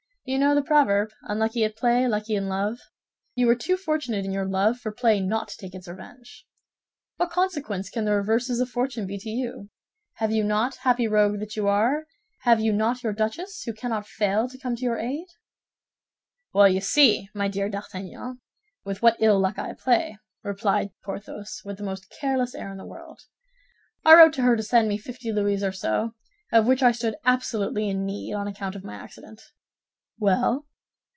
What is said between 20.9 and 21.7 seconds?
Porthos,